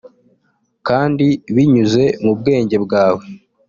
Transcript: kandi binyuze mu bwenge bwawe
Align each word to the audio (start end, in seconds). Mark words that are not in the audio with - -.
kandi 0.87 1.27
binyuze 1.55 2.03
mu 2.23 2.31
bwenge 2.39 2.75
bwawe 2.85 3.23